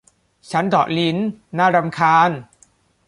[0.51, 1.17] ฉันเดาะลิ้น
[1.57, 2.29] น่ารำคาญ